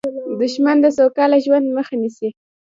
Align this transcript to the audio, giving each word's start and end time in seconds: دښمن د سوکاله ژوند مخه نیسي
دښمن 0.39 0.77
د 0.81 0.85
سوکاله 0.97 1.37
ژوند 1.45 1.65
مخه 1.77 1.95
نیسي 2.01 2.29